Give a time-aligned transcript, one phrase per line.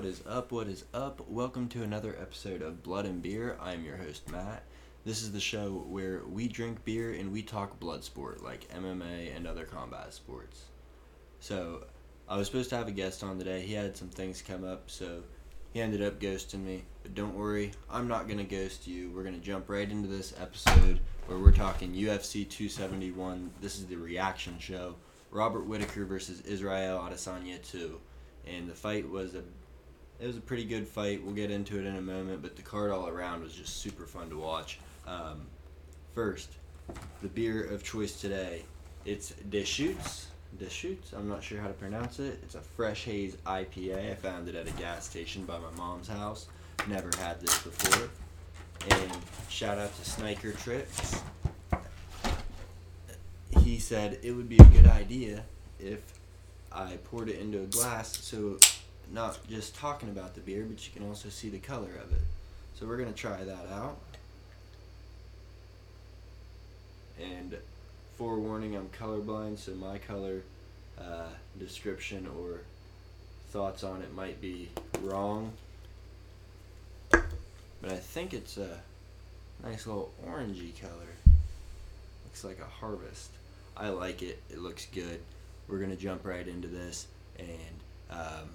[0.00, 0.50] What is up?
[0.50, 1.28] What is up?
[1.28, 3.58] Welcome to another episode of Blood and Beer.
[3.60, 4.62] I'm your host, Matt.
[5.04, 9.36] This is the show where we drink beer and we talk blood sport like MMA
[9.36, 10.62] and other combat sports.
[11.40, 11.84] So,
[12.30, 13.60] I was supposed to have a guest on today.
[13.60, 15.22] He had some things come up, so
[15.74, 16.84] he ended up ghosting me.
[17.02, 19.10] But don't worry, I'm not going to ghost you.
[19.10, 23.50] We're going to jump right into this episode where we're talking UFC 271.
[23.60, 24.94] This is the reaction show.
[25.30, 28.00] Robert Whitaker versus Israel Adesanya 2.
[28.46, 29.42] And the fight was a
[30.20, 31.22] it was a pretty good fight.
[31.24, 34.04] We'll get into it in a moment, but the card all around was just super
[34.04, 34.78] fun to watch.
[35.06, 35.46] Um,
[36.12, 36.50] first,
[37.22, 38.64] the beer of choice today.
[39.06, 40.26] It's Deschutes.
[40.58, 41.12] Deschutes.
[41.14, 42.38] I'm not sure how to pronounce it.
[42.42, 44.10] It's a fresh haze IPA.
[44.10, 46.48] I found it at a gas station by my mom's house.
[46.86, 48.10] Never had this before.
[48.90, 49.12] And
[49.48, 51.22] shout out to Sniker Tricks.
[53.62, 55.44] He said it would be a good idea
[55.78, 56.02] if
[56.72, 58.58] I poured it into a glass so
[59.12, 62.22] not just talking about the beer, but you can also see the color of it.
[62.74, 63.98] So we're gonna try that out.
[67.20, 67.56] And
[68.16, 70.42] forewarning, I'm colorblind, so my color
[70.98, 72.60] uh, description or
[73.50, 74.68] thoughts on it might be
[75.02, 75.52] wrong.
[77.10, 78.80] But I think it's a
[79.62, 80.92] nice little orangey color.
[82.24, 83.30] Looks like a harvest.
[83.76, 84.42] I like it.
[84.50, 85.20] It looks good.
[85.68, 87.06] We're gonna jump right into this
[87.38, 88.50] and um,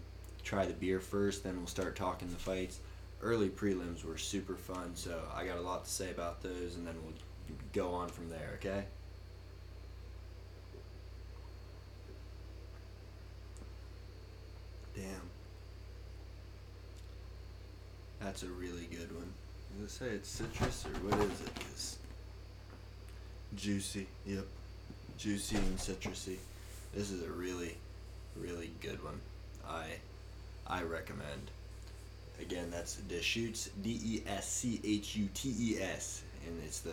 [0.45, 2.79] try the beer first, then we'll start talking the fights.
[3.21, 6.87] Early prelims were super fun, so I got a lot to say about those, and
[6.87, 8.85] then we'll go on from there, okay?
[14.95, 15.03] Damn.
[18.21, 19.33] That's a really good one.
[19.81, 21.55] Does it say it's citrus or what is it?
[21.55, 21.97] 'Cause
[23.55, 24.07] juicy.
[24.25, 24.45] Yep.
[25.17, 26.37] Juicy and citrusy.
[26.93, 27.77] This is a really,
[28.35, 29.19] really good one.
[29.67, 29.99] I
[30.67, 31.51] I recommend.
[32.41, 36.91] Again, that's Deschutes, D E S C H U T E S, and it's the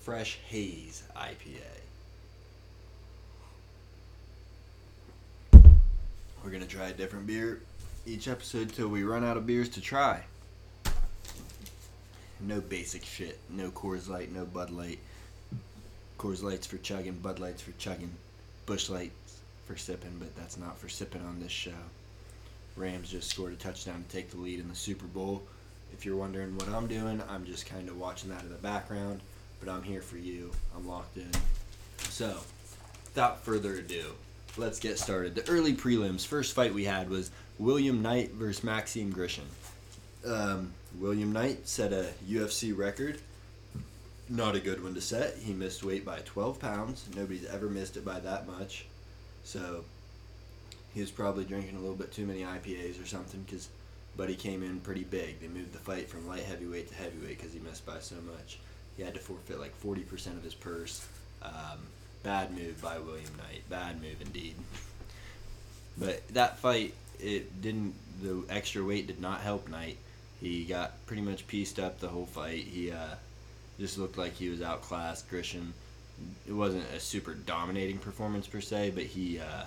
[0.00, 1.60] Fresh Haze IPA.
[6.42, 7.60] We're gonna try a different beer
[8.06, 10.24] each episode till we run out of beers to try.
[12.40, 13.38] No basic shit.
[13.50, 15.00] No Coors Light, no Bud Light.
[16.18, 18.12] Coors Light's for chugging, Bud Light's for chugging,
[18.66, 21.70] Busch Light's for sipping, but that's not for sipping on this show.
[22.78, 25.42] Rams just scored a touchdown to take the lead in the Super Bowl.
[25.92, 29.20] If you're wondering what I'm doing, I'm just kind of watching that in the background,
[29.60, 30.52] but I'm here for you.
[30.76, 31.30] I'm locked in.
[32.10, 32.38] So,
[33.06, 34.12] without further ado,
[34.56, 35.34] let's get started.
[35.34, 36.24] The early prelims.
[36.26, 39.46] First fight we had was William Knight versus Maxime Grishin.
[40.24, 43.20] Um, William Knight set a UFC record.
[44.28, 45.36] Not a good one to set.
[45.38, 47.08] He missed weight by 12 pounds.
[47.16, 48.84] Nobody's ever missed it by that much.
[49.42, 49.84] So
[50.98, 53.68] he was probably drinking a little bit too many IPAs or something because
[54.16, 55.38] Buddy came in pretty big.
[55.38, 58.58] They moved the fight from light heavyweight to heavyweight because he missed by so much.
[58.96, 61.06] He had to forfeit like 40% of his purse.
[61.40, 61.78] Um,
[62.24, 63.62] bad move by William Knight.
[63.70, 64.56] Bad move indeed.
[65.96, 67.94] But that fight, it didn't.
[68.20, 69.98] The extra weight did not help Knight.
[70.40, 72.64] He got pretty much pieced up the whole fight.
[72.64, 73.14] He uh,
[73.78, 75.30] just looked like he was outclassed.
[75.30, 75.70] Grisham.
[76.48, 79.66] It wasn't a super dominating performance per se, but he uh,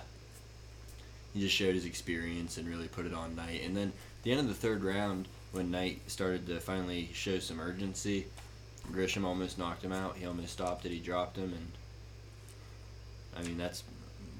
[1.34, 3.62] he just showed his experience and really put it on Knight.
[3.64, 7.60] And then the end of the third round, when Knight started to finally show some
[7.60, 8.26] urgency,
[8.90, 10.16] Grisham almost knocked him out.
[10.16, 10.90] He almost stopped it.
[10.90, 11.72] He dropped him, and
[13.36, 13.84] I mean that's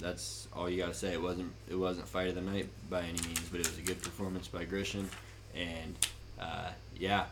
[0.00, 1.12] that's all you gotta say.
[1.12, 3.82] It wasn't it wasn't fight of the night by any means, but it was a
[3.82, 5.06] good performance by Grisham,
[5.54, 5.94] and
[6.40, 7.26] uh, yeah,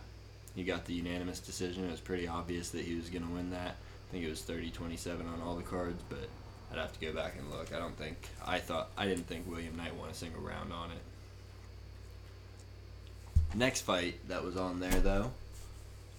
[0.54, 1.86] he got the unanimous decision.
[1.86, 3.76] It was pretty obvious that he was gonna win that.
[4.08, 6.28] I think it was 30-27 on all the cards, but
[6.70, 7.74] I'd have to go back and look.
[7.74, 8.16] I don't think
[8.46, 10.98] I thought I didn't think William Knight won a single round on it.
[13.54, 15.32] Next fight that was on there though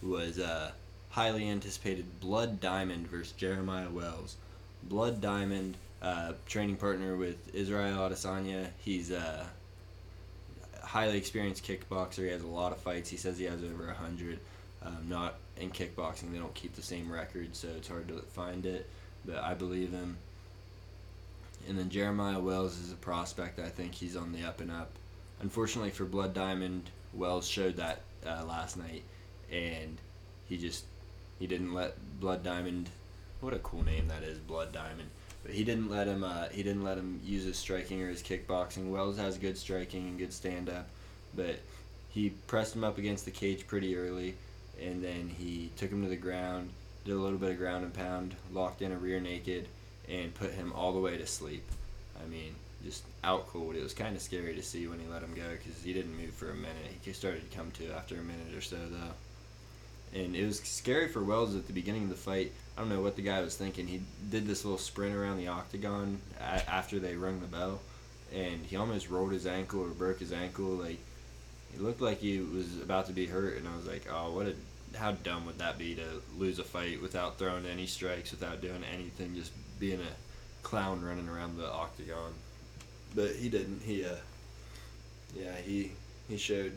[0.01, 0.72] was uh,
[1.09, 4.35] highly anticipated Blood Diamond versus Jeremiah Wells.
[4.84, 8.67] Blood Diamond, uh, training partner with Israel Adesanya.
[8.79, 9.45] He's a
[10.81, 12.25] highly experienced kickboxer.
[12.25, 13.09] He has a lot of fights.
[13.09, 14.40] He says he has over a hundred.
[14.84, 18.66] Um, not in kickboxing, they don't keep the same record, so it's hard to find
[18.66, 18.90] it.
[19.23, 20.17] But I believe him.
[21.67, 23.59] And then Jeremiah Wells is a prospect.
[23.59, 24.91] I think he's on the up and up.
[25.41, 29.03] Unfortunately for Blood Diamond, Wells showed that uh, last night,
[29.52, 29.97] and
[30.47, 30.85] he just
[31.40, 32.90] he didn't let Blood Diamond.
[33.40, 35.09] What a cool name that is, Blood Diamond.
[35.43, 36.23] But he didn't let him.
[36.23, 38.91] Uh, he didn't let him use his striking or his kickboxing.
[38.91, 40.87] Wells has good striking and good stand up,
[41.35, 41.59] but
[42.09, 44.35] he pressed him up against the cage pretty early,
[44.79, 46.69] and then he took him to the ground,
[47.05, 49.67] did a little bit of ground and pound, locked in a rear naked,
[50.11, 51.63] and put him all the way to sleep.
[52.22, 53.75] I mean, just out cold.
[53.75, 56.17] It was kind of scary to see when he let him go because he didn't
[56.17, 56.75] move for a minute.
[57.02, 61.08] He started to come to after a minute or so though, and it was scary
[61.08, 62.52] for Wells at the beginning of the fight.
[62.78, 63.87] I don't know what the guy was thinking.
[63.87, 67.79] He did this little sprint around the octagon a- after they rung the bell,
[68.34, 70.66] and he almost rolled his ankle or broke his ankle.
[70.66, 70.99] Like
[71.72, 74.47] he looked like he was about to be hurt, and I was like, oh, what
[74.47, 74.55] a
[74.97, 78.84] how dumb would that be to lose a fight without throwing any strikes, without doing
[78.93, 82.31] anything, just being a clown running around the octagon.
[83.13, 83.81] But he didn't.
[83.81, 84.16] He uh,
[85.35, 85.91] yeah, he
[86.29, 86.72] he showed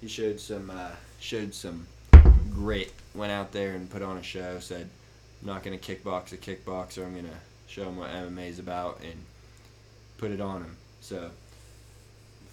[0.00, 0.90] he showed some uh,
[1.20, 1.86] showed some
[2.50, 2.92] grit.
[3.14, 4.58] Went out there and put on a show.
[4.58, 4.88] Said,
[5.40, 7.04] "I'm not gonna kickbox a kickboxer.
[7.04, 7.28] I'm gonna
[7.68, 9.24] show him what MMA is about and
[10.18, 11.30] put it on him." So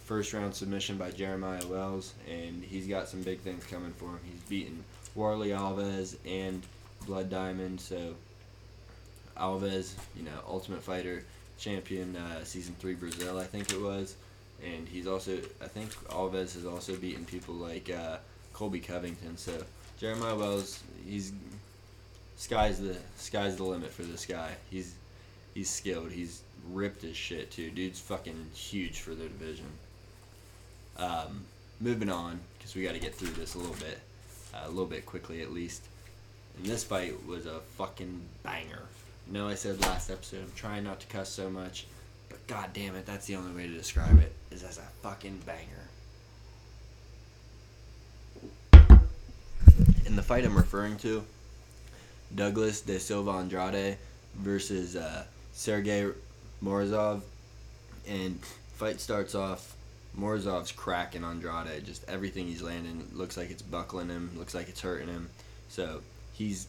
[0.06, 4.20] first round submission by Jeremiah Wells, and he's got some big things coming for him.
[4.30, 4.84] He's beaten
[5.16, 6.62] Warley Alves and
[7.08, 8.16] Blood Diamond, so
[9.40, 11.24] Alves, you know, Ultimate Fighter
[11.58, 14.16] champion, uh, season three Brazil, I think it was,
[14.64, 18.18] and he's also, I think Alves has also beaten people like uh,
[18.54, 19.38] Colby Covington.
[19.38, 19.54] So
[20.00, 21.34] Jeremiah Wells, he's
[22.38, 24.52] sky's the sky's the limit for this guy.
[24.70, 24.96] He's
[25.54, 26.12] he's skilled.
[26.12, 27.70] He's ripped as shit too.
[27.72, 29.66] Dude's fucking huge for the division.
[30.98, 31.46] Um,
[31.80, 34.00] moving on, because we got to get through this a little bit,
[34.54, 35.84] uh, a little bit quickly at least.
[36.58, 38.84] And this fight was a fucking banger.
[39.32, 41.86] Know I said last episode I'm trying not to cuss so much,
[42.30, 45.42] but god damn it, that's the only way to describe it is as a fucking
[45.46, 45.88] banger.
[50.08, 51.24] In the fight I'm referring to,
[52.34, 53.98] Douglas De Silva Andrade
[54.36, 56.10] versus uh, Sergey
[56.64, 57.22] Morozov,
[58.08, 58.40] and
[58.74, 59.76] fight starts off.
[60.18, 61.86] Morozov's cracking Andrade.
[61.86, 64.32] Just everything he's landing looks like it's buckling him.
[64.36, 65.30] Looks like it's hurting him.
[65.70, 66.02] So
[66.34, 66.68] he's,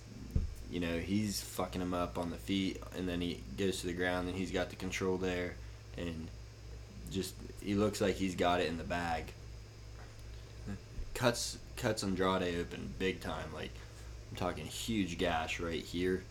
[0.70, 3.93] you know, he's fucking him up on the feet, and then he goes to the
[3.93, 5.55] ground, and he's got the control there,
[5.96, 6.28] and
[7.11, 9.32] just he looks like he's got it in the bag.
[11.14, 13.52] Cuts cuts Andrade open big time.
[13.52, 13.70] Like
[14.31, 16.22] I'm talking huge gash right here,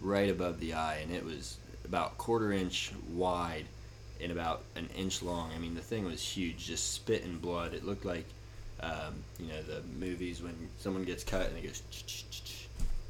[0.00, 3.66] right above the eye, and it was about quarter inch wide
[4.20, 5.50] and about an inch long.
[5.54, 7.74] I mean, the thing was huge, just spitting blood.
[7.74, 8.24] It looked like,
[8.80, 11.82] um, you know, the movies when someone gets cut and it goes.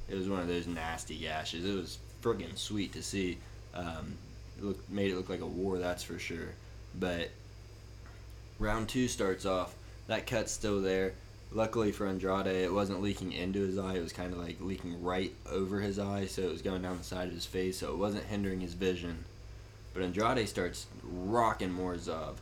[0.08, 1.64] It was one of those nasty gashes.
[1.64, 3.38] It was friggin' sweet to see.
[3.74, 4.16] Um,
[4.58, 6.54] it looked, made it look like a war, that's for sure.
[6.98, 7.30] But
[8.58, 9.74] round two starts off.
[10.06, 11.14] That cut's still there.
[11.52, 13.94] Luckily for Andrade, it wasn't leaking into his eye.
[13.94, 16.98] It was kind of like leaking right over his eye, so it was going down
[16.98, 19.24] the side of his face, so it wasn't hindering his vision.
[19.92, 22.34] But Andrade starts rocking Morozov,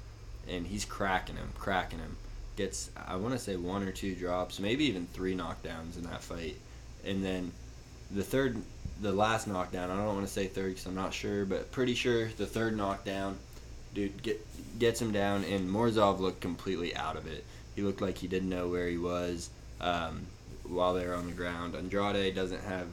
[0.49, 2.17] and he's cracking him, cracking him.
[2.57, 6.23] Gets, I want to say, one or two drops, maybe even three knockdowns in that
[6.23, 6.57] fight.
[7.05, 7.53] And then
[8.11, 8.57] the third,
[9.01, 11.95] the last knockdown, I don't want to say third because I'm not sure, but pretty
[11.95, 13.39] sure the third knockdown,
[13.95, 14.45] dude, get,
[14.79, 17.45] gets him down, and Morozov looked completely out of it.
[17.75, 19.51] He looked like he didn't know where he was
[19.81, 20.27] um,
[20.65, 21.75] while they were on the ground.
[21.75, 22.87] Andrade doesn't have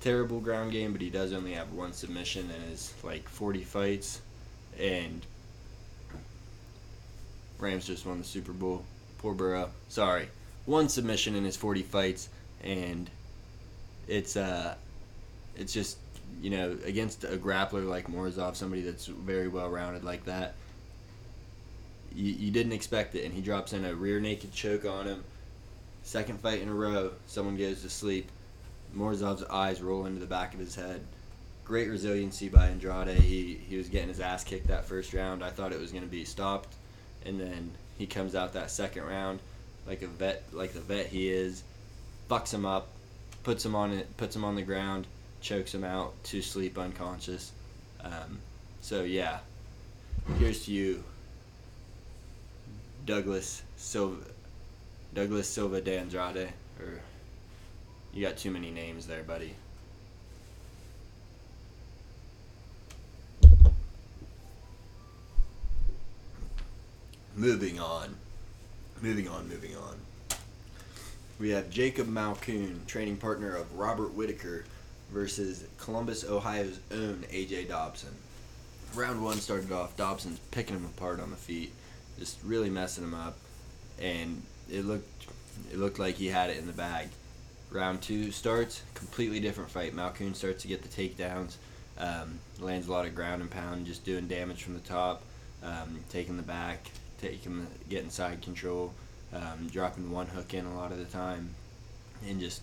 [0.00, 4.20] terrible ground game, but he does only have one submission in his like 40 fights,
[4.78, 5.24] and
[7.58, 8.84] Rams just won the Super Bowl.
[9.18, 9.70] Poor Burrow.
[9.88, 10.28] Sorry,
[10.64, 12.28] one submission in his 40 fights,
[12.62, 13.10] and
[14.10, 14.74] it's uh,
[15.56, 15.96] it's just
[16.42, 20.54] you know against a grappler like Morozov, somebody that's very well rounded like that.
[22.14, 25.24] You, you didn't expect it, and he drops in a rear naked choke on him.
[26.02, 28.28] Second fight in a row, someone goes to sleep.
[28.96, 31.00] Morozov's eyes roll into the back of his head.
[31.64, 33.16] Great resiliency by Andrade.
[33.16, 35.44] He he was getting his ass kicked that first round.
[35.44, 36.74] I thought it was going to be stopped,
[37.24, 39.38] and then he comes out that second round
[39.86, 41.62] like a vet, like the vet he is,
[42.28, 42.88] fucks him up,
[43.42, 45.06] puts him on it, puts him on the ground,
[45.40, 47.52] chokes him out to sleep unconscious.
[48.02, 48.38] Um,
[48.80, 49.38] so yeah,
[50.38, 51.04] here's to you,
[53.06, 54.24] Douglas Silva,
[55.14, 57.00] Douglas Silva de Andrade, or
[58.12, 59.54] you got too many names there, buddy.
[67.36, 68.16] Moving on.
[69.00, 69.96] Moving on, moving on.
[71.40, 74.66] We have Jacob Malkoun, training partner of Robert Whitaker,
[75.10, 78.10] versus Columbus, Ohio's own AJ Dobson.
[78.94, 81.72] Round one started off, Dobson's picking him apart on the feet,
[82.18, 83.38] just really messing him up,
[83.98, 85.28] and it looked
[85.72, 87.08] it looked like he had it in the bag.
[87.70, 89.96] Round two starts, completely different fight.
[89.96, 91.56] Malkoun starts to get the takedowns,
[91.96, 95.22] um, lands a lot of ground and pound, just doing damage from the top,
[95.62, 98.92] um, taking the back, taking getting side control,
[99.34, 101.54] um, dropping one hook in a lot of the time,
[102.26, 102.62] and just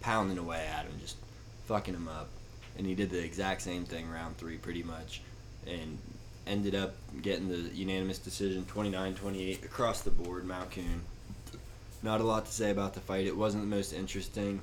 [0.00, 1.16] pounding away at him, just
[1.66, 2.28] fucking him up.
[2.76, 5.20] And he did the exact same thing round three, pretty much.
[5.66, 5.98] And
[6.46, 10.44] ended up getting the unanimous decision 29-28 across the board.
[10.46, 11.00] Malkoun.
[12.02, 13.26] Not a lot to say about the fight.
[13.26, 14.60] It wasn't the most interesting.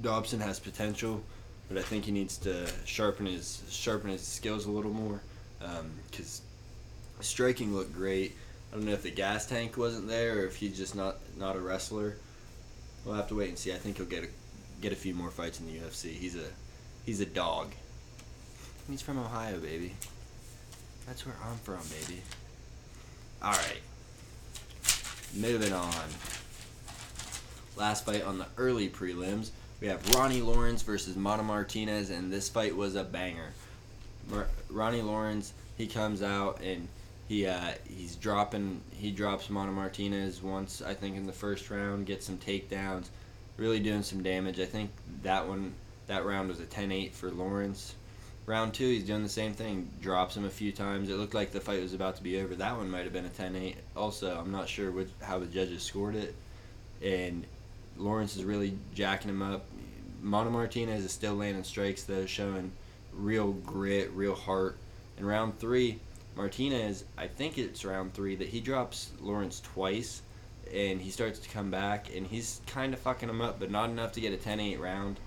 [0.00, 1.22] Dobson has potential,
[1.68, 5.20] but I think he needs to sharpen his sharpen his skills a little more.
[5.58, 6.40] Because
[7.18, 8.36] um, striking looked great.
[8.72, 11.56] I don't know if the gas tank wasn't there or if he's just not not
[11.56, 12.16] a wrestler.
[13.04, 13.72] We'll have to wait and see.
[13.72, 14.28] I think he'll get a,
[14.80, 16.12] get a few more fights in the UFC.
[16.12, 16.46] He's a
[17.04, 17.72] he's a dog.
[18.88, 19.94] He's from Ohio, baby.
[21.06, 22.22] That's where I'm from, baby.
[23.42, 23.80] All right.
[25.34, 25.94] Moving on.
[27.76, 29.50] Last fight on the early prelims.
[29.80, 33.52] We have Ronnie Lawrence versus Mana Martinez, and this fight was a banger.
[34.68, 36.88] Ronnie Lawrence, he comes out and
[37.30, 42.04] he uh, he's dropping he drops Mana Martinez once I think in the first round,
[42.04, 43.06] gets some takedowns,
[43.56, 44.58] really doing some damage.
[44.58, 44.90] I think
[45.22, 45.74] that one
[46.08, 47.94] that round was a 10-8 for Lawrence.
[48.46, 51.08] Round two, he's doing the same thing, drops him a few times.
[51.08, 52.56] It looked like the fight was about to be over.
[52.56, 53.76] That one might have been a 10-8.
[53.94, 56.34] Also, I'm not sure which, how the judges scored it,
[57.00, 57.46] and
[57.96, 59.66] Lawrence is really jacking him up.
[60.20, 62.72] Mana Martinez is still landing strikes though, showing
[63.12, 64.78] real grit, real heart.
[65.16, 66.00] In round three,
[66.36, 70.22] Martinez, I think it's round three, that he drops Lawrence twice,
[70.72, 73.90] and he starts to come back, and he's kind of fucking him up, but not
[73.90, 75.18] enough to get a 10-8 round.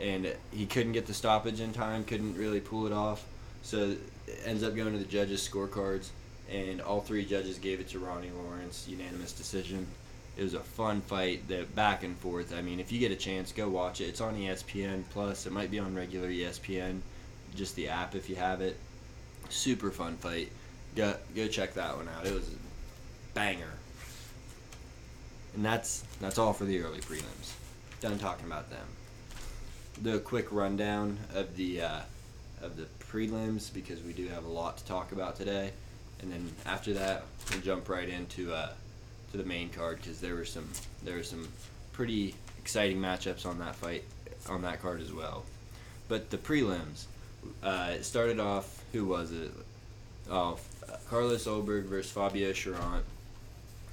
[0.00, 3.24] And he couldn't get the stoppage in time, couldn't really pull it off.
[3.62, 6.08] So it ends up going to the judges' scorecards,
[6.50, 9.86] and all three judges gave it to Ronnie Lawrence, unanimous decision.
[10.36, 12.54] It was a fun fight, the back and forth.
[12.54, 14.04] I mean, if you get a chance, go watch it.
[14.04, 15.46] It's on ESPN Plus.
[15.46, 17.00] It might be on regular ESPN,
[17.54, 18.76] just the app if you have it.
[19.52, 20.50] Super fun fight.
[20.96, 22.26] Go go check that one out.
[22.26, 22.56] It was a
[23.34, 23.74] banger.
[25.54, 27.52] And that's that's all for the early prelims.
[28.00, 28.86] Done talking about them.
[30.02, 32.00] The quick rundown of the uh,
[32.62, 35.70] of the prelims because we do have a lot to talk about today,
[36.22, 38.70] and then after that we'll jump right into uh,
[39.32, 40.68] to the main card because there were some
[41.04, 41.46] there were some
[41.92, 44.04] pretty exciting matchups on that fight
[44.48, 45.44] on that card as well.
[46.08, 47.04] But the prelims,
[47.62, 48.82] uh, it started off.
[48.92, 49.52] Who was it?
[50.30, 50.58] Oh,
[51.08, 53.02] Carlos Ulberg versus Fabio Cherant.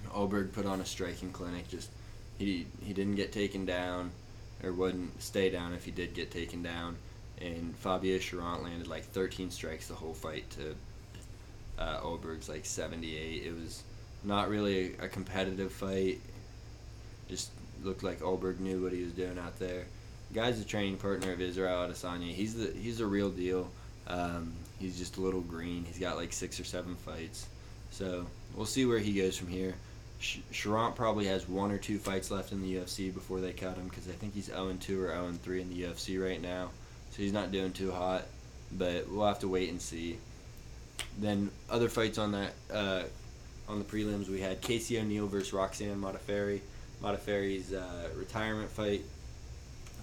[0.09, 1.67] Ulberg put on a striking clinic.
[1.69, 1.89] Just
[2.37, 4.11] he he didn't get taken down,
[4.63, 6.97] or wouldn't stay down if he did get taken down.
[7.41, 10.75] And Fabio Cherant landed like 13 strikes the whole fight to
[11.77, 13.43] uh, Ulberg's like 78.
[13.45, 13.83] It was
[14.23, 16.19] not really a competitive fight.
[17.29, 17.51] Just
[17.83, 19.85] looked like Ulberg knew what he was doing out there.
[20.33, 22.31] Guy's a training partner of Israel Adesanya.
[22.31, 23.69] He's the he's the real deal.
[24.07, 25.85] Um, he's just a little green.
[25.85, 27.47] He's got like six or seven fights.
[27.91, 29.75] So we'll see where he goes from here.
[30.19, 33.75] Sh- Cherant probably has one or two fights left in the UFC before they cut
[33.75, 36.69] him because I think he's 0 2 or 0 3 in the UFC right now.
[37.11, 38.25] So he's not doing too hot.
[38.71, 40.17] But we'll have to wait and see.
[41.17, 43.03] Then other fights on that uh,
[43.67, 46.59] on the prelims, we had Casey O'Neill versus Roxanne Modafferi.
[47.01, 49.03] Modafferi's uh, retirement fight,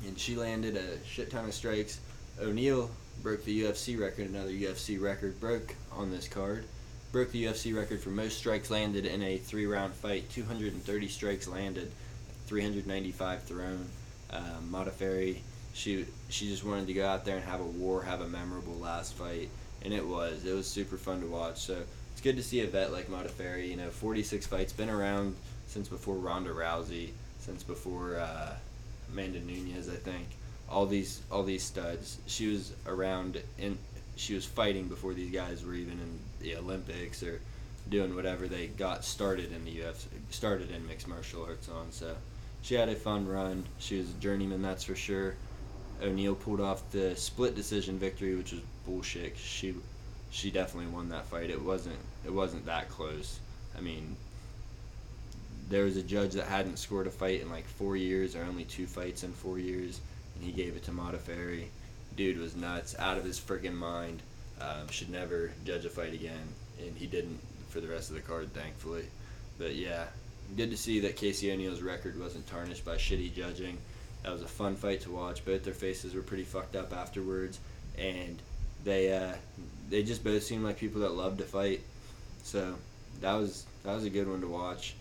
[0.07, 2.01] and she landed a shit ton of strikes.
[2.41, 2.91] O'Neill
[3.23, 6.65] broke the UFC record, another UFC record broke on this card.
[7.13, 10.29] Broke the UFC record for most strikes landed in a three-round fight.
[10.31, 11.91] 230 strikes landed,
[12.47, 13.87] 395 thrown.
[14.31, 15.39] Um, Modafferi,
[15.73, 18.75] she she just wanted to go out there and have a war, have a memorable
[18.75, 19.49] last fight,
[19.83, 20.45] and it was.
[20.45, 21.61] It was super fun to watch.
[21.61, 23.69] So it's good to see a vet like Modafferi.
[23.69, 25.37] You know, 46 fights, been around
[25.67, 28.55] since before Ronda Rousey, since before uh,
[29.13, 30.27] Amanda Nunes, I think.
[30.69, 32.19] All these all these studs.
[32.27, 33.79] She was around and
[34.17, 37.41] she was fighting before these guys were even in the Olympics or
[37.89, 41.93] doing whatever they got started in the UFC, started in mixed martial arts on.
[41.93, 42.17] So
[42.63, 43.65] she had a fun run.
[43.79, 45.37] She was a journeyman, that's for sure.
[46.03, 49.37] O'Neill pulled off the split decision victory, which was bullshit.
[49.39, 49.75] She
[50.31, 51.51] she definitely won that fight.
[51.51, 53.39] It wasn't it wasn't that close.
[53.77, 54.17] I mean,
[55.69, 58.65] there was a judge that hadn't scored a fight in like four years, or only
[58.65, 60.01] two fights in four years,
[60.35, 61.67] and he gave it to Modafferi.
[62.17, 64.23] Dude was nuts, out of his friggin' mind.
[64.61, 66.49] Um, should never judge a fight again,
[66.81, 69.05] and he didn't for the rest of the card, thankfully.
[69.59, 70.05] But yeah,
[70.57, 73.77] good to see that Casey O'Neill's record wasn't tarnished by shitty judging.
[74.23, 75.45] That was a fun fight to watch.
[75.45, 77.59] Both their faces were pretty fucked up afterwards,
[77.99, 78.41] and
[78.85, 79.35] they uh,
[79.91, 81.83] they just both seemed like people that loved to fight.
[82.43, 82.77] So
[83.21, 84.95] that was that was a good one to watch.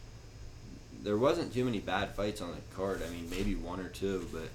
[1.06, 3.04] There wasn't too many bad fights on the card.
[3.06, 4.50] I mean, maybe one or two, but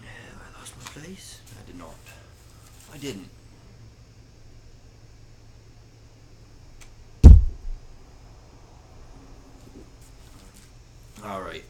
[0.00, 1.40] yeah, I lost my place.
[1.60, 1.96] I did not.
[2.94, 3.28] I didn't.
[11.24, 11.64] All right.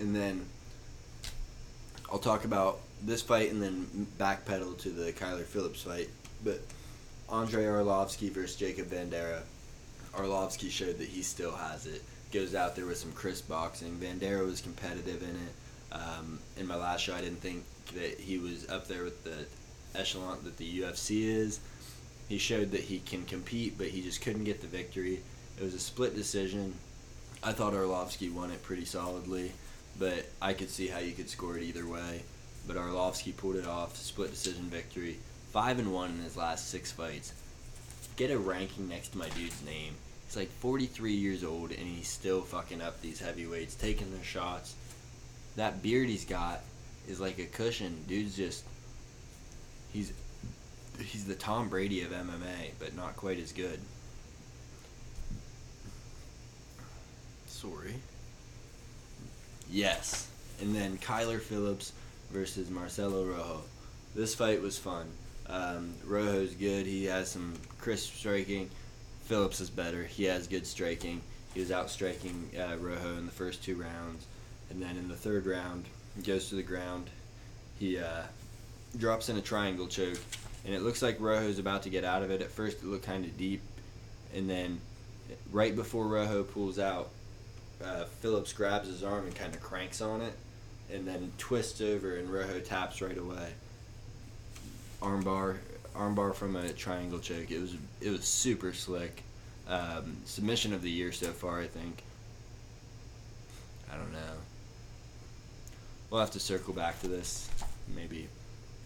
[0.00, 0.46] And then
[2.10, 6.08] I'll talk about this fight and then backpedal to the Kyler Phillips fight.
[6.42, 6.60] But
[7.30, 9.42] Andrei Arlovski versus Jacob Vanderaa.
[10.16, 12.02] Arlovski showed that he still has it.
[12.32, 13.98] Goes out there with some crisp boxing.
[14.00, 15.94] Vanderaa was competitive in it.
[15.94, 19.46] Um, in my last show, I didn't think that he was up there with the
[19.98, 21.60] echelon that the UFC is.
[22.28, 25.20] He showed that he can compete, but he just couldn't get the victory.
[25.58, 26.74] It was a split decision.
[27.42, 29.52] I thought Arlovski won it pretty solidly,
[29.98, 32.22] but I could see how you could score it either way.
[32.66, 35.18] But Arlovski pulled it off, split decision victory.
[35.52, 37.32] Five and one in his last six fights.
[38.16, 39.94] Get a ranking next to my dude's name.
[40.34, 44.74] He's like 43 years old and he's still fucking up these heavyweights, taking their shots.
[45.54, 46.60] That beard he's got
[47.06, 48.04] is like a cushion.
[48.08, 48.64] Dude's just
[49.92, 50.12] he's
[50.98, 53.78] he's the Tom Brady of MMA, but not quite as good.
[57.46, 57.94] Sorry.
[59.70, 60.26] Yes.
[60.60, 61.92] And then Kyler Phillips
[62.32, 63.62] versus Marcelo Rojo.
[64.16, 65.06] This fight was fun.
[65.46, 66.86] Um, Rojo's good.
[66.86, 68.68] He has some crisp striking.
[69.24, 70.04] Phillips is better.
[70.04, 71.20] He has good striking.
[71.54, 74.26] He was out striking uh, Rojo in the first two rounds.
[74.70, 77.10] And then in the third round, he goes to the ground.
[77.78, 78.22] He uh,
[78.96, 80.18] drops in a triangle choke.
[80.64, 82.40] And it looks like Rojo's about to get out of it.
[82.40, 83.62] At first, it looked kind of deep.
[84.34, 84.80] And then
[85.52, 87.10] right before Rojo pulls out,
[87.84, 90.32] uh, Phillips grabs his arm and kind of cranks on it,
[90.92, 93.52] and then twists over, and Rojo taps right away.
[95.00, 95.58] Armbar,
[95.96, 97.50] armbar from a triangle choke.
[97.50, 99.22] It was it was super slick.
[99.68, 102.02] Um, submission of the year so far, I think.
[103.90, 104.34] I don't know.
[106.10, 107.48] We'll have to circle back to this,
[107.94, 108.28] maybe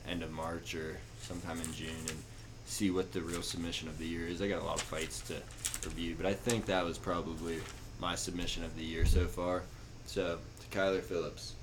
[0.07, 2.23] end of March or sometime in June, and
[2.67, 4.41] see what the real submission of the year is.
[4.41, 5.35] I got a lot of fights to
[5.89, 7.59] review, but I think that was probably
[8.01, 9.63] my submission of the year so far.
[10.07, 11.55] So to Kyler Phillips.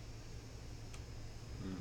[1.66, 1.76] Mm.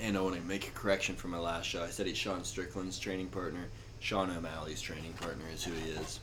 [0.00, 1.82] And I want to make a correction from my last show.
[1.82, 3.64] I said he's Sean Strickland's training partner.
[4.00, 6.20] Sean O'Malley's training partner is who he is.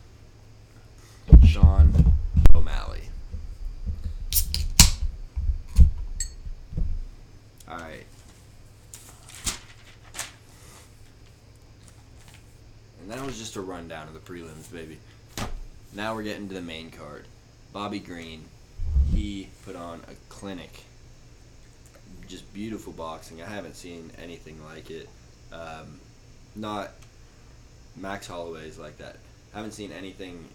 [1.46, 1.94] Sean
[2.54, 3.02] O'Malley.
[7.70, 8.06] Alright.
[13.02, 14.98] And that was just a rundown of the prelims, baby.
[15.94, 17.26] Now we're getting to the main card.
[17.74, 18.46] Bobby Green,
[19.12, 20.86] he put on a clinic.
[22.28, 23.42] Just beautiful boxing.
[23.42, 25.10] I haven't seen anything like it.
[25.52, 26.00] Um,
[26.56, 26.92] not
[27.96, 29.18] Max Holloway's like that.
[29.54, 30.46] I haven't seen anything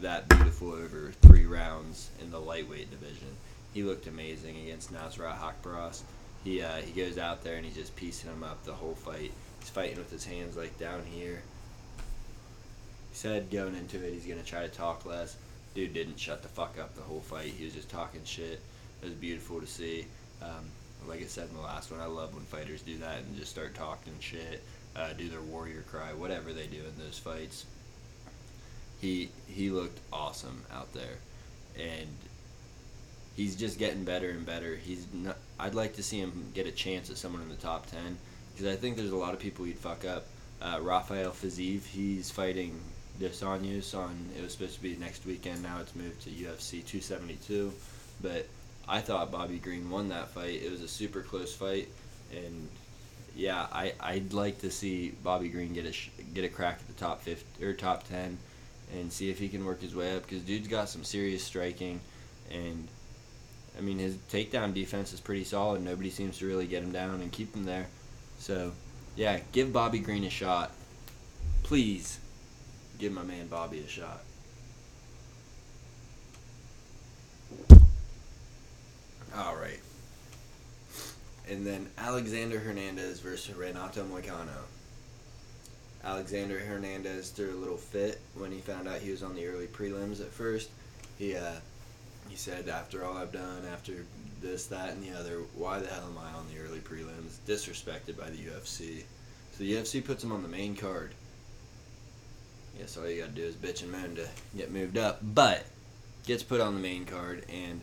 [0.00, 3.28] that beautiful over three rounds in the lightweight division.
[3.74, 6.02] He looked amazing against Nasrat Haqparast.
[6.44, 9.32] He uh, he goes out there and he's just piecing him up the whole fight.
[9.60, 11.42] He's fighting with his hands like down here
[13.12, 15.36] he said going into it he's gonna try to talk less.
[15.74, 17.52] Dude didn't shut the fuck up the whole fight.
[17.56, 18.60] He was just talking shit.
[19.02, 20.06] It was beautiful to see.
[20.42, 20.64] Um,
[21.08, 23.50] like I said in the last one, I love when fighters do that and just
[23.50, 24.62] start talking shit,
[24.96, 27.66] uh, do their warrior cry, whatever they do in those fights.
[29.00, 31.18] He he looked awesome out there,
[31.76, 32.08] and
[33.36, 34.76] he's just getting better and better.
[34.76, 37.86] He's not, I'd like to see him get a chance at someone in the top
[37.86, 38.16] ten
[38.54, 40.26] because I think there's a lot of people he'd fuck up.
[40.60, 42.78] Uh, Rafael Fiziev, he's fighting
[43.18, 44.16] Dos Anjos on.
[44.36, 45.62] It was supposed to be next weekend.
[45.62, 47.72] Now it's moved to UFC 272.
[48.22, 48.46] But
[48.88, 50.62] I thought Bobby Green won that fight.
[50.62, 51.88] It was a super close fight,
[52.34, 52.68] and
[53.34, 55.94] yeah, I I'd like to see Bobby Green get a
[56.34, 58.38] get a crack at the top 50 or top 10,
[58.94, 62.00] and see if he can work his way up because dude's got some serious striking,
[62.50, 62.88] and
[63.78, 65.82] I mean his takedown defense is pretty solid.
[65.82, 67.86] Nobody seems to really get him down and keep him there.
[68.38, 68.72] So
[69.16, 70.72] yeah, give Bobby Green a shot,
[71.62, 72.18] please
[72.98, 74.22] give my man Bobby a shot.
[79.34, 79.80] All right.
[81.52, 84.64] And then Alexander Hernandez versus Renato Moicano.
[86.02, 89.66] Alexander Hernandez threw a little fit when he found out he was on the early
[89.66, 90.70] prelims at first.
[91.18, 91.56] He uh,
[92.30, 94.06] he said, after all I've done, after
[94.40, 97.36] this, that, and the other, why the hell am I on the early prelims?
[97.46, 99.02] Disrespected by the UFC.
[99.52, 101.14] So the UFC puts him on the main card.
[102.78, 105.18] Yes, all you gotta do is bitch and moan to get moved up.
[105.22, 105.66] But
[106.26, 107.82] gets put on the main card, and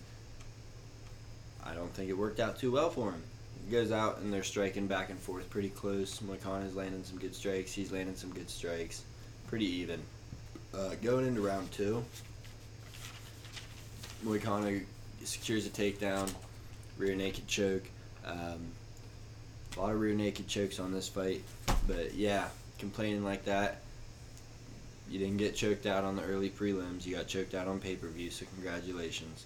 [1.64, 3.22] I don't think it worked out too well for him.
[3.70, 6.22] Goes out and they're striking back and forth pretty close.
[6.22, 7.72] is landing some good strikes.
[7.72, 9.04] He's landing some good strikes.
[9.48, 10.02] Pretty even.
[10.74, 12.04] Uh, going into round two,
[14.26, 14.84] Moicano
[15.24, 16.32] secures a takedown,
[16.98, 17.84] rear naked choke.
[18.26, 18.72] Um,
[19.78, 21.44] a lot of rear naked chokes on this fight,
[21.88, 22.48] but yeah,
[22.80, 23.82] complaining like that
[25.10, 27.06] you didn't get choked out on the early prelims.
[27.06, 28.30] You got choked out on pay per view.
[28.30, 29.46] So congratulations.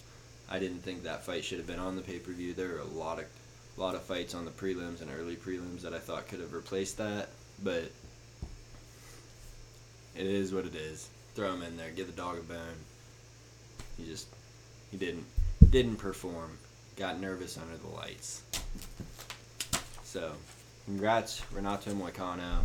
[0.50, 2.54] I didn't think that fight should have been on the pay per view.
[2.54, 3.26] There are a lot of
[3.82, 6.98] lot of fights on the prelims and early prelims that I thought could have replaced
[6.98, 7.30] that,
[7.64, 7.92] but
[10.16, 11.10] It is what it is.
[11.36, 11.90] Throw him in there.
[11.90, 12.78] Give the dog a bone.
[13.98, 14.28] He just
[14.92, 15.26] he didn't
[15.70, 16.58] didn't perform.
[16.96, 18.44] Got nervous under the lights.
[20.04, 20.34] So,
[20.86, 22.60] congrats, Renato Moicano.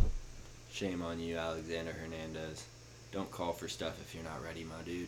[0.71, 2.65] Shame on you, Alexander Hernandez.
[3.11, 5.07] Don't call for stuff if you're not ready, my dude.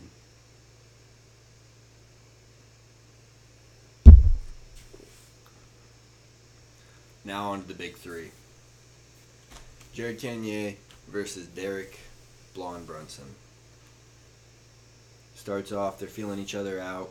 [7.23, 8.31] Now on to the big three.
[9.93, 10.75] Jared Cannonier
[11.07, 11.99] versus Derek
[12.53, 13.25] Blonde Brunson.
[15.35, 17.09] Starts off, they're feeling each other out.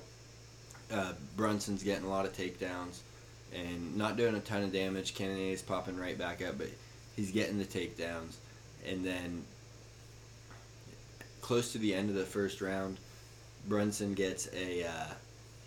[0.93, 3.01] Uh, Brunson's getting a lot of takedowns
[3.55, 5.15] and not doing a ton of damage.
[5.15, 6.69] Cannonier is popping right back up, but
[7.17, 8.37] he's getting the takedowns.
[8.89, 9.45] And then
[11.41, 12.97] close to the end of the first round,
[13.69, 15.15] Brunson gets a uh,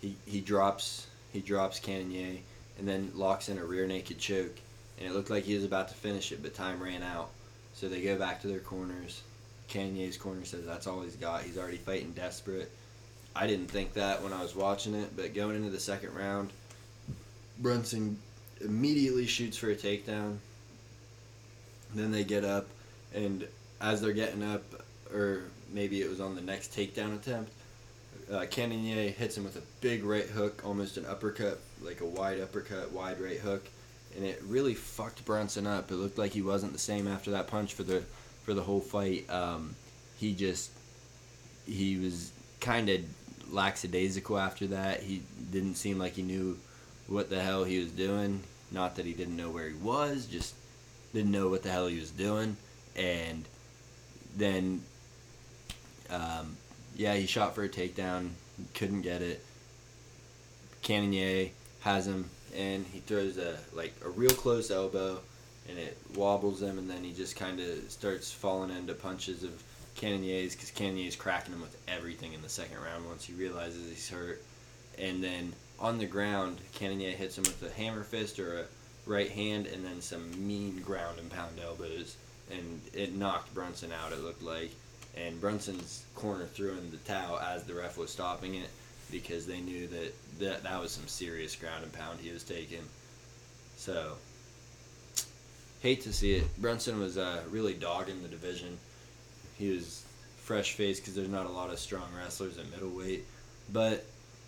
[0.00, 2.38] he he drops he drops Cannonier
[2.78, 4.58] and then locks in a rear naked choke.
[4.98, 7.30] And it looked like he was about to finish it, but time ran out.
[7.74, 9.22] So they go back to their corners.
[9.68, 11.42] Cannonier's corner says that's all he's got.
[11.42, 12.70] He's already fighting desperate.
[13.34, 16.50] I didn't think that when I was watching it, but going into the second round,
[17.58, 18.18] Brunson
[18.60, 20.36] immediately shoots for a takedown.
[21.94, 22.66] Then they get up,
[23.12, 23.46] and
[23.80, 24.62] as they're getting up,
[25.12, 27.50] or maybe it was on the next takedown attempt,
[28.32, 32.40] uh, Cannonier hits him with a big right hook, almost an uppercut, like a wide
[32.40, 33.66] uppercut, wide right hook,
[34.16, 35.90] and it really fucked Brunson up.
[35.90, 38.02] It looked like he wasn't the same after that punch for the
[38.44, 39.28] for the whole fight.
[39.30, 39.74] Um,
[40.18, 40.70] he just
[41.66, 43.00] he was kind of
[43.50, 45.02] lackadaisical after that.
[45.02, 46.58] He didn't seem like he knew
[47.06, 48.42] what the hell he was doing.
[48.70, 50.54] Not that he didn't know where he was, just
[51.12, 52.56] didn't know what the hell he was doing.
[52.96, 53.44] And
[54.36, 54.82] then,
[56.10, 56.56] um,
[56.96, 58.30] yeah, he shot for a takedown,
[58.74, 59.44] couldn't get it.
[60.82, 61.50] Cannonier
[61.84, 65.20] has him, and he throws a like a real close elbow,
[65.68, 69.62] and it wobbles him, and then he just kind of starts falling into punches of
[69.94, 74.08] Cannonier's because Cannonier's cracking him with everything in the second round once he realizes he's
[74.08, 74.42] hurt,
[74.98, 78.64] and then on the ground, Cannonier hits him with a hammer fist or a
[79.06, 82.16] right hand, and then some mean ground and pound elbows,
[82.50, 84.12] and it knocked Brunson out.
[84.12, 84.70] It looked like,
[85.14, 88.70] and Brunson's corner threw in the towel as the ref was stopping it
[89.10, 92.82] because they knew that that, that was some serious ground and pound he was taking.
[93.76, 94.14] So,
[95.80, 96.44] hate to see it.
[96.60, 98.78] Brunson was uh, really dogging the division.
[99.58, 100.04] He was
[100.36, 103.24] fresh faced because there's not a lot of strong wrestlers at middleweight,
[103.72, 104.04] but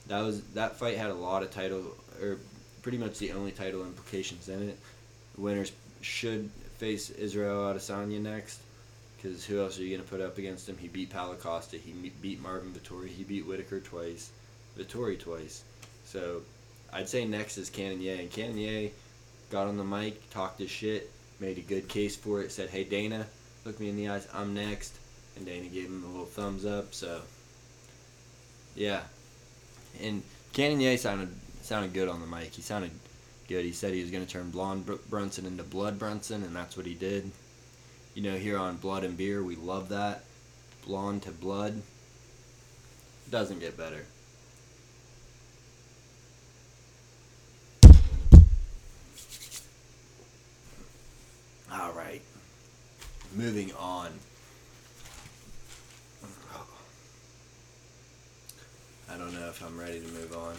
[0.09, 1.83] that was that fight had a lot of title
[2.21, 2.39] or
[2.83, 4.79] pretty much the only title implications in it.
[5.37, 8.61] Winners should face Israel Adesanya next
[9.17, 10.77] because who else are you going to put up against him?
[10.79, 11.79] He beat Paulo Costa.
[11.79, 13.09] He beat Marvin Vettori.
[13.09, 14.31] He beat Whitaker twice.
[14.79, 15.65] Vettori twice.
[16.05, 16.43] So
[16.93, 18.17] I'd say next is Cannonier.
[18.21, 18.91] And Cannonier
[19.51, 21.11] got on the mic, talked his shit,
[21.41, 23.27] made a good case for it, said, hey, Dana,
[23.65, 24.29] look me in the eyes.
[24.33, 24.97] I'm next.
[25.37, 26.95] And Dana gave him a little thumbs up.
[26.95, 27.21] So,
[28.75, 29.03] yeah.
[30.03, 31.29] And Cannonier sounded
[31.63, 32.55] sounded good on the mic.
[32.55, 32.93] He sounded
[33.49, 33.65] good.
[33.65, 36.87] He said he was going to turn Blonde Brunson into Blood Brunson, and that's what
[36.87, 37.31] he did.
[38.15, 40.25] You know, here on Blood and Beer, we love that.
[40.87, 41.83] Blonde to blood.
[43.31, 44.07] Doesn't get better.
[51.79, 52.23] All right.
[53.35, 54.11] Moving on.
[59.11, 60.55] I don't know if I'm ready to move on.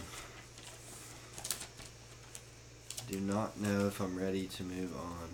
[3.10, 5.28] Do not know if I'm ready to move on.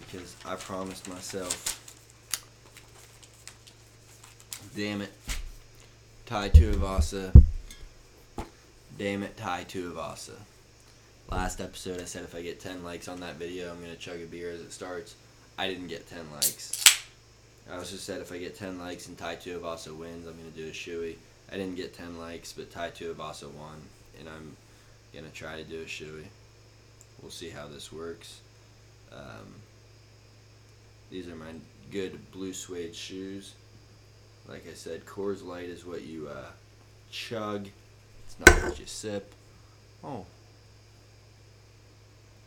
[0.00, 1.74] Because I promised myself.
[4.76, 5.12] Damn it.
[6.26, 7.42] Tai Tuivasa.
[8.96, 10.36] Damn it, Tai Tuivasa.
[11.30, 13.98] Last episode I said if I get 10 likes on that video, I'm going to
[13.98, 15.14] chug a beer as it starts.
[15.58, 17.04] I didn't get 10 likes.
[17.70, 20.56] I also said if I get 10 likes and Tai Tuivasa wins, I'm going to
[20.56, 21.16] do a shoey.
[21.52, 23.76] I didn't get 10 likes, but Tai Tuivasa won,
[24.18, 24.56] and I'm
[25.12, 26.24] going to try to do a shoey.
[27.20, 28.40] We'll see how this works.
[29.12, 29.54] Um,
[31.10, 31.52] these are my
[31.90, 33.52] good blue suede shoes.
[34.48, 36.52] Like I said, Coors Light is what you uh,
[37.10, 37.68] chug.
[38.24, 39.34] It's not what you sip.
[40.02, 40.24] Oh.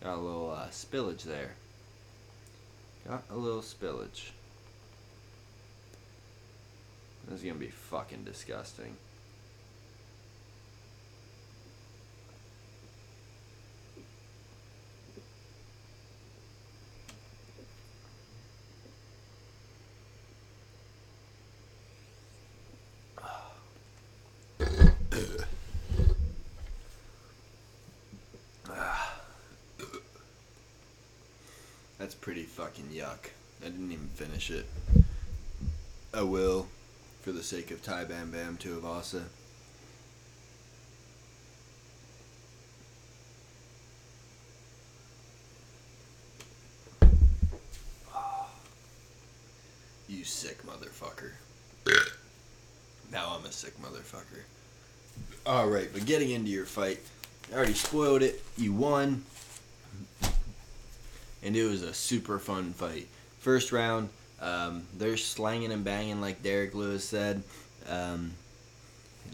[0.04, 1.52] Got a little uh, spillage there.
[3.08, 4.32] Got a little spillage.
[7.28, 8.96] This is gonna be fucking disgusting.
[32.02, 33.30] That's pretty fucking yuck.
[33.62, 34.66] I didn't even finish it.
[36.12, 36.68] I will,
[37.22, 39.26] for the sake of Tai Bam Bam Tuivasa.
[50.10, 51.34] You sick motherfucker.
[53.12, 54.42] now I'm a sick motherfucker.
[55.46, 56.98] Alright, but getting into your fight,
[57.52, 58.42] I already spoiled it.
[58.58, 59.24] You won.
[61.44, 63.08] And it was a super fun fight.
[63.40, 67.44] First round, um, they're slanging and banging like Derrick Lewis said.
[67.88, 68.32] Um,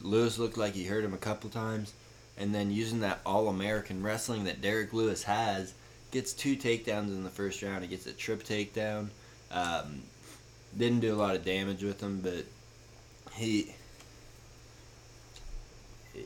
[0.02, 1.93] Lewis looked like he hurt him a couple times.
[2.38, 5.74] And then using that all American wrestling that Derrick Lewis has,
[6.12, 7.82] gets two takedowns in the first round.
[7.82, 9.10] He gets a trip takedown.
[9.52, 10.02] Um,
[10.78, 12.46] didn't do a lot of damage with him, but
[13.34, 13.74] he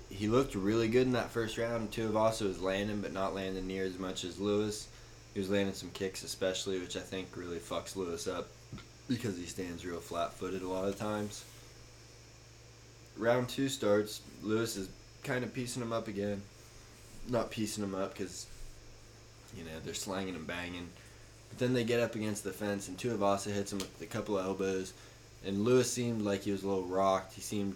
[0.10, 1.92] he looked really good in that first round.
[1.92, 4.88] Two of Tuivasa was landing, but not landing near as much as Lewis.
[5.34, 8.50] He was landing some kicks, especially, which I think really fucks Lewis up
[9.08, 11.46] because he stands real flat-footed a lot of times.
[13.18, 14.22] Round two starts.
[14.42, 14.90] Lewis is
[15.24, 16.42] kind of piecing him up again.
[17.30, 18.48] Not piecing him up because
[19.56, 20.90] you know they're slanging and banging.
[21.50, 24.38] But then they get up against the fence, and Tuivasa hits him with a couple
[24.38, 24.94] of elbows.
[25.46, 27.34] And Lewis seemed like he was a little rocked.
[27.34, 27.76] He seemed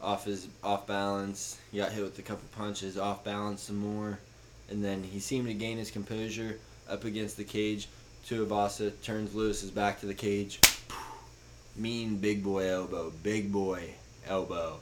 [0.00, 1.58] off his off balance.
[1.72, 4.18] He got hit with a couple punches, off balance some more,
[4.70, 7.88] and then he seemed to gain his composure up against the cage.
[8.26, 10.60] Tuivasa turns Lewis's back to the cage.
[11.76, 13.90] Mean big boy elbow, big boy
[14.26, 14.80] elbow,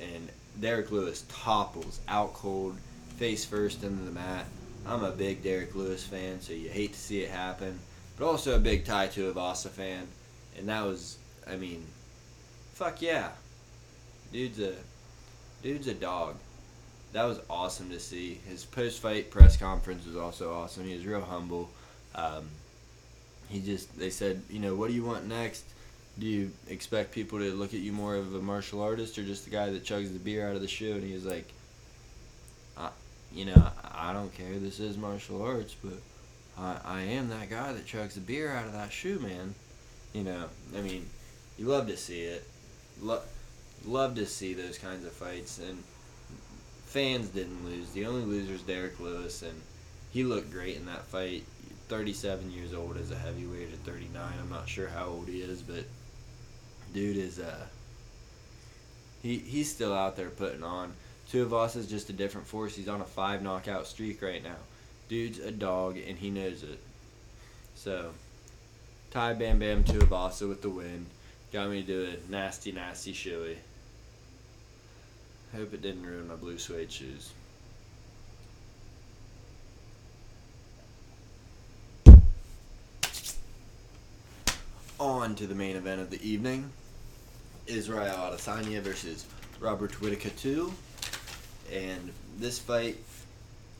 [0.00, 0.28] and
[0.60, 2.76] Derrick Lewis topples out cold,
[3.16, 4.46] face first into the mat.
[4.86, 7.78] I'm a big Derrick Lewis fan, so you hate to see it happen,
[8.16, 10.06] but also a big Tai Tuivasa fan,
[10.56, 11.84] and that was, I mean,
[12.74, 13.30] fuck yeah,
[14.32, 14.74] dude's a
[15.62, 16.36] dude's a dog.
[17.16, 18.42] That was awesome to see.
[18.46, 20.84] His post fight press conference was also awesome.
[20.84, 21.70] He was real humble.
[22.14, 22.46] Um,
[23.48, 25.64] he just they said, you know, what do you want next?
[26.18, 29.46] Do you expect people to look at you more of a martial artist or just
[29.46, 30.92] the guy that chugs the beer out of the shoe?
[30.92, 31.50] And he was like,
[32.76, 32.90] I,
[33.32, 34.58] you know, I don't care.
[34.58, 35.98] This is martial arts, but
[36.58, 39.54] I, I am that guy that chugs the beer out of that shoe, man.
[40.12, 40.44] You know,
[40.76, 41.06] I mean,
[41.56, 42.46] you love to see it.
[43.00, 43.22] Lo-
[43.86, 45.82] love to see those kinds of fights, and
[46.96, 47.90] fans didn't lose.
[47.90, 49.60] The only loser is Derrick Lewis, and
[50.14, 51.44] he looked great in that fight.
[51.88, 54.32] 37 years old as a heavyweight at 39.
[54.40, 55.84] I'm not sure how old he is, but
[56.94, 57.66] dude is uh
[59.22, 60.94] he he's still out there putting on.
[61.30, 62.74] Tuivasa is just a different force.
[62.74, 64.56] He's on a five knockout streak right now.
[65.10, 66.80] Dude's a dog and he knows it.
[67.74, 68.12] So
[69.10, 71.06] Tai Bam Bam Tuivasa with the win.
[71.52, 73.56] Got me to do a nasty, nasty shoey.
[75.56, 77.32] Hope it didn't ruin my blue suede shoes.
[85.00, 86.70] On to the main event of the evening.
[87.66, 89.24] Israel Adesanya versus
[89.58, 90.70] Robert Whitaker 2.
[91.72, 92.98] And this fight,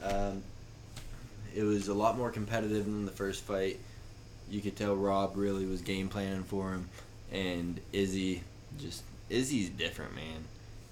[0.03, 0.43] um,
[1.55, 3.79] it was a lot more competitive than the first fight.
[4.51, 6.89] You could tell Rob really was game planning for him.
[7.31, 8.43] And Izzy,
[8.81, 10.45] just, Izzy's different, man.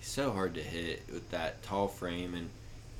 [0.05, 2.51] He's so hard to hit with that tall frame and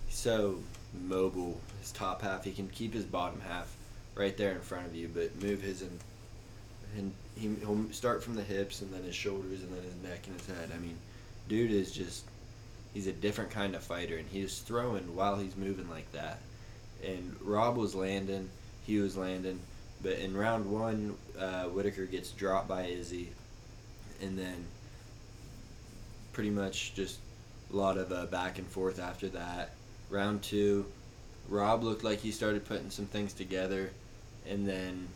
[0.07, 0.61] he's so
[1.07, 1.61] mobile.
[1.83, 3.71] His top half, he can keep his bottom half
[4.15, 6.01] right there in front of you, but move his and
[6.97, 10.27] and he, he'll start from the hips and then his shoulders and then his neck
[10.27, 10.71] and his head.
[10.75, 10.97] I mean,
[11.47, 12.25] dude is just
[12.95, 16.39] he's a different kind of fighter and he was throwing while he's moving like that.
[17.07, 18.49] And Rob was landing,
[18.87, 19.61] he was landing,
[20.03, 23.29] but in round one, uh, Whitaker gets dropped by Izzy,
[24.23, 24.65] and then
[26.35, 27.19] pretty much just
[27.73, 29.71] a lot of uh, back and forth after that.
[30.11, 30.85] Round two,
[31.49, 33.91] Rob looked like he started putting some things together,
[34.49, 35.09] and then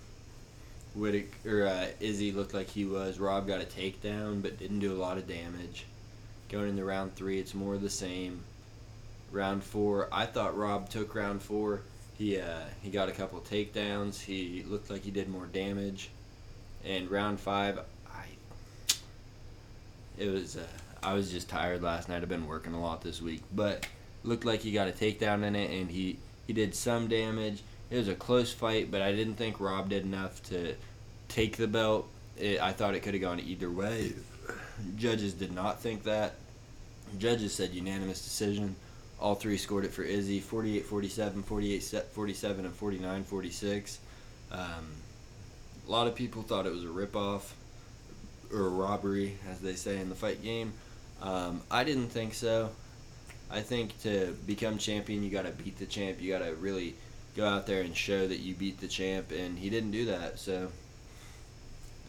[1.46, 3.18] or uh, Izzy looked like he was.
[3.18, 5.84] Rob got a takedown, but didn't do a lot of damage.
[6.48, 8.42] Going into round three, it's more of the same.
[9.30, 11.82] Round four, I thought Rob took round four.
[12.16, 14.20] He uh, he got a couple takedowns.
[14.20, 16.10] He looked like he did more damage.
[16.84, 17.78] And round five,
[18.10, 18.24] I
[20.16, 20.66] it was uh,
[21.02, 22.22] I was just tired last night.
[22.22, 23.86] I've been working a lot this week, but
[24.24, 27.62] looked like he got a takedown in it, and he he did some damage.
[27.90, 30.74] It was a close fight, but I didn't think Rob did enough to
[31.28, 32.08] take the belt.
[32.36, 34.12] It, I thought it could have gone either way.
[34.96, 36.34] Judges did not think that.
[37.18, 38.76] Judges said unanimous decision.
[39.20, 41.82] All three scored it for Izzy 48 47, 48
[42.12, 43.98] 47, and 49 46.
[44.52, 44.60] Um,
[45.86, 47.52] a lot of people thought it was a ripoff
[48.52, 50.72] or a robbery, as they say in the fight game.
[51.22, 52.70] Um, I didn't think so.
[53.50, 56.20] I think to become champion, you got to beat the champ.
[56.20, 56.94] You got to really
[57.36, 60.38] go out there and show that you beat the champ, and he didn't do that.
[60.38, 60.68] So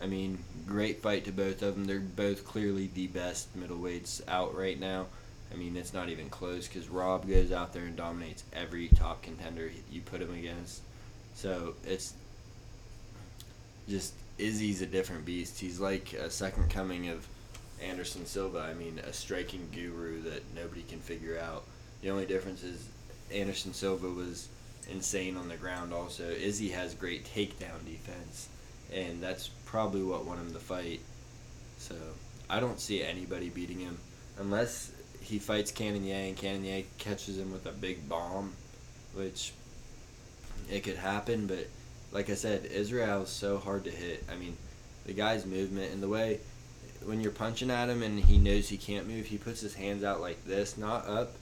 [0.01, 1.85] I mean, great fight to both of them.
[1.85, 5.07] They're both clearly the best middleweights out right now.
[5.51, 9.23] I mean, it's not even close because Rob goes out there and dominates every top
[9.23, 10.81] contender you put him against.
[11.35, 12.13] So it's
[13.89, 15.59] just Izzy's a different beast.
[15.59, 17.27] He's like a second coming of
[17.81, 18.59] Anderson Silva.
[18.59, 21.63] I mean, a striking guru that nobody can figure out.
[22.01, 22.87] The only difference is
[23.33, 24.47] Anderson Silva was
[24.89, 25.93] insane on the ground.
[25.93, 28.49] Also, Izzy has great takedown defense,
[28.93, 31.01] and that's probably what won him the fight.
[31.77, 31.95] So
[32.49, 33.97] I don't see anybody beating him
[34.37, 38.53] unless he fights Cannon and Cannonier catches him with a big bomb,
[39.13, 39.53] which
[40.71, 41.47] it could happen.
[41.47, 41.67] But
[42.11, 44.23] like I said, Israel is so hard to hit.
[44.31, 44.57] I mean,
[45.05, 46.39] the guy's movement and the way
[47.05, 50.03] when you're punching at him and he knows he can't move, he puts his hands
[50.03, 51.33] out like this, not up,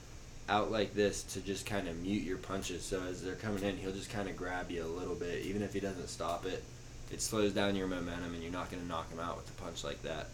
[0.48, 2.82] out like this to just kind of mute your punches.
[2.82, 5.62] So as they're coming in, he'll just kind of grab you a little bit, even
[5.62, 6.62] if he doesn't stop it.
[7.10, 9.62] It slows down your momentum, and you're not going to knock him out with a
[9.62, 10.28] punch like that.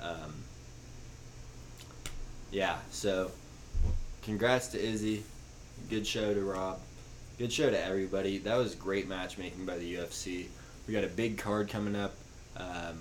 [0.00, 0.34] Um,
[2.50, 3.30] yeah, so
[4.22, 5.22] congrats to Izzy.
[5.88, 6.80] Good show to Rob.
[7.38, 8.38] Good show to everybody.
[8.38, 10.46] That was great matchmaking by the UFC.
[10.86, 12.14] We got a big card coming up.
[12.56, 12.98] Um,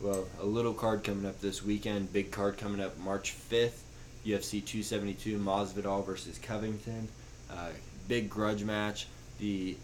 [0.00, 2.12] well, a little card coming up this weekend.
[2.12, 3.80] Big card coming up March 5th.
[4.24, 7.08] UFC 272 Masvidal versus Covington.
[7.50, 7.70] Uh,
[8.08, 9.06] big grudge match.
[9.38, 9.76] The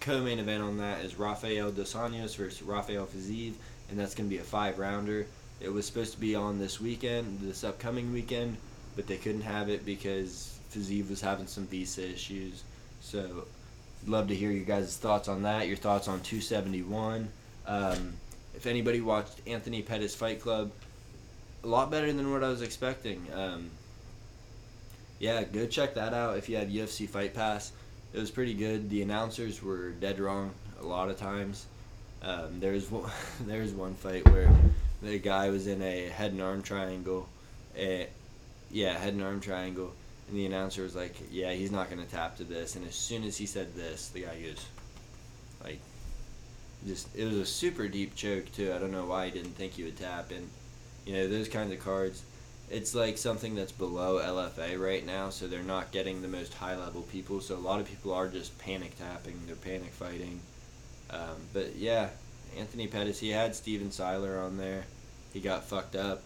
[0.00, 3.54] co-main event on that is Rafael dos Anjos versus Rafael Fiziev,
[3.90, 5.26] and that's going to be a five-rounder.
[5.60, 8.56] It was supposed to be on this weekend, this upcoming weekend,
[8.96, 12.64] but they couldn't have it because Fiziev was having some visa issues.
[13.00, 13.46] So,
[14.06, 15.68] love to hear your guys' thoughts on that.
[15.68, 17.28] Your thoughts on 271.
[17.66, 18.14] Um,
[18.54, 20.70] if anybody watched Anthony Pettis Fight Club,
[21.64, 23.26] a lot better than what I was expecting.
[23.32, 23.70] Um,
[25.18, 27.72] yeah, go check that out if you have UFC Fight Pass.
[28.12, 28.90] It was pretty good.
[28.90, 31.66] The announcers were dead wrong a lot of times.
[32.22, 33.10] Um, there's one,
[33.46, 34.50] there's one fight where
[35.02, 37.28] the guy was in a head and arm triangle,
[37.76, 38.08] a,
[38.70, 39.92] yeah, head and arm triangle,
[40.28, 43.24] and the announcer was like, "Yeah, he's not gonna tap to this." And as soon
[43.24, 44.64] as he said this, the guy goes,
[46.86, 48.72] just it was a super deep choke too.
[48.72, 50.48] I don't know why he didn't think he would tap, and
[51.06, 52.22] you know those kinds of cards.
[52.70, 56.76] It's like something that's below LFA right now, so they're not getting the most high
[56.76, 57.40] level people.
[57.40, 60.40] So a lot of people are just panic tapping, they're panic fighting.
[61.10, 62.08] Um, but yeah,
[62.56, 64.84] Anthony Pettis, he had Steven Siler on there.
[65.32, 66.22] He got fucked up.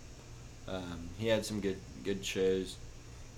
[0.68, 2.76] Um, he had some good good shows.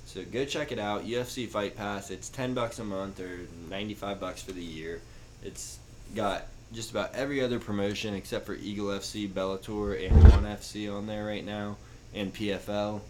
[0.04, 1.07] So go check it out.
[1.07, 2.11] UFC Fight Pass.
[2.11, 5.00] It's ten bucks a month or ninety five bucks for the year.
[5.42, 5.78] It's
[6.14, 11.07] got just about every other promotion except for Eagle FC, Bellator, and One FC on
[11.07, 11.76] there right now,
[12.14, 13.00] and PFL.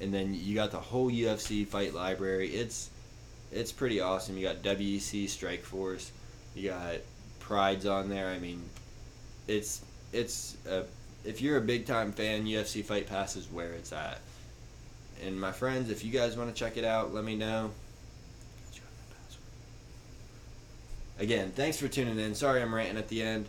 [0.00, 2.50] And then you got the whole UFC fight library.
[2.50, 2.90] It's
[3.50, 4.36] it's pretty awesome.
[4.36, 6.10] You got WEC Strikeforce.
[6.54, 6.96] You got
[7.40, 8.28] Pride's on there.
[8.28, 8.62] I mean,
[9.48, 10.84] it's it's a,
[11.24, 14.20] if you're a big time fan, UFC Fight Pass is where it's at.
[15.24, 17.70] And my friends, if you guys want to check it out, let me know.
[21.18, 22.34] Again, thanks for tuning in.
[22.34, 23.46] Sorry I'm ranting at the end.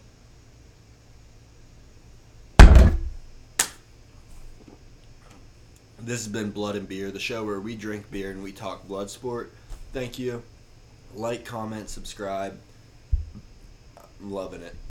[6.05, 8.87] This has been Blood and Beer, the show where we drink beer and we talk
[8.87, 9.51] blood sport.
[9.91, 10.43] Thank you.
[11.15, 12.59] Like, comment, subscribe.
[13.97, 14.75] I'm loving it.